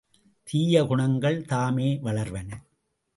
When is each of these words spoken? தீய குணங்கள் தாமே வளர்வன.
தீய 0.49 0.83
குணங்கள் 0.85 1.45
தாமே 1.45 1.99
வளர்வன. 2.03 2.49